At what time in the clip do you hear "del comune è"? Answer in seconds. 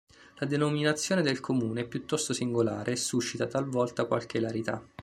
1.21-1.87